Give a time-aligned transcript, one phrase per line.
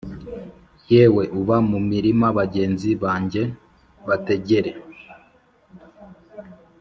[0.91, 3.43] Yewe uba mu mirima Bagenzi banjye
[4.07, 4.71] bategere